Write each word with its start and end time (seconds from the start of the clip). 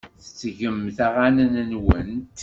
Tettgemt 0.23 0.97
aɣanen-nwent? 1.05 2.37